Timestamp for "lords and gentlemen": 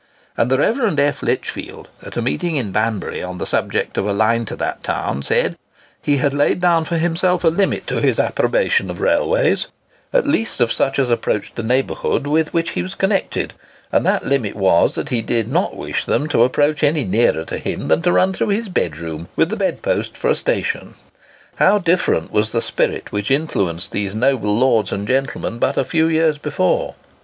24.57-25.59